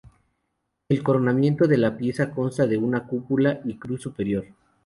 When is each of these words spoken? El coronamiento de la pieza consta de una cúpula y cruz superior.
El 0.89 1.03
coronamiento 1.03 1.67
de 1.67 1.77
la 1.77 1.95
pieza 1.95 2.31
consta 2.31 2.65
de 2.65 2.75
una 2.75 3.05
cúpula 3.05 3.61
y 3.65 3.77
cruz 3.77 4.01
superior. 4.01 4.47